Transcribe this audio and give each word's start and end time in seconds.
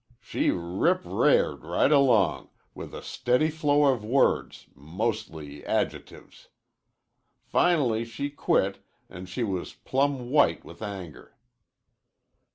She 0.19 0.49
rip 0.49 1.03
r'ared 1.05 1.63
right 1.63 1.91
along, 1.91 2.49
with 2.73 2.95
a 2.95 3.03
steady 3.03 3.51
flow 3.51 3.85
of 3.93 4.03
words, 4.03 4.65
mostly 4.73 5.63
adjectives. 5.63 6.47
Finally 7.43 8.05
she 8.05 8.31
quit, 8.31 8.83
an' 9.11 9.27
she 9.27 9.43
was 9.43 9.73
plumb 9.73 10.31
white 10.31 10.65
with 10.65 10.81
anger. 10.81 11.35